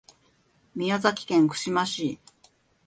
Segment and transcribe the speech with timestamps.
[0.73, 2.19] 宮崎県串間市